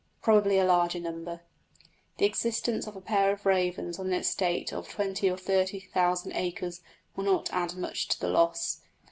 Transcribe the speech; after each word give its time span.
Probably 0.23 0.57
a 0.57 0.65
larger 0.65 0.99
number. 0.99 1.41
The 2.17 2.25
existence 2.25 2.87
of 2.87 2.95
a 2.95 3.01
pair 3.01 3.31
of 3.31 3.45
ravens 3.45 3.99
on 3.99 4.07
an 4.07 4.13
estate 4.13 4.73
of 4.73 4.89
twenty 4.89 5.29
or 5.29 5.37
thirty 5.37 5.79
thousand 5.79 6.31
acres 6.33 6.81
would 7.15 7.27
not 7.27 7.53
add 7.53 7.75
much 7.75 8.07
to 8.07 8.19
the 8.19 8.29
loss. 8.29 8.81